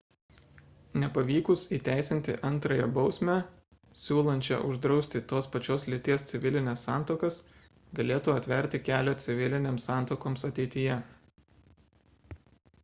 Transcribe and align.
nepavykus 1.01 1.63
įteisinti 1.75 2.35
antrąją 2.47 2.85
bausmę 2.95 3.33
siūlančią 4.03 4.55
uždrausti 4.69 5.21
tos 5.33 5.49
pačios 5.57 5.85
lyties 5.95 6.25
civilines 6.31 6.85
santuokas 6.89 7.37
galėtų 7.99 8.35
atverti 8.37 8.81
kelią 8.89 9.13
civilinėms 9.27 9.89
santuokoms 9.91 10.47
ateityje 10.49 10.97